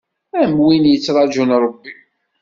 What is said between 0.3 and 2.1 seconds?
Am win yettraǧun Ṛebbi.